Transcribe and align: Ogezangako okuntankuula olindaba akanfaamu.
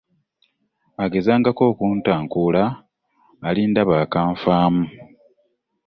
Ogezangako 1.03 1.61
okuntankuula 1.71 2.63
olindaba 3.47 3.95
akanfaamu. 4.03 4.83